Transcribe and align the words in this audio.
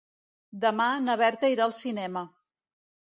Demà 0.61 0.87
na 1.03 1.15
Berta 1.21 1.51
irà 1.57 1.65
al 1.67 1.75
cinema. 1.81 2.25